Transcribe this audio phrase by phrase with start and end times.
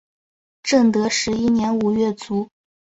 [0.63, 2.49] 正德十一年五月卒。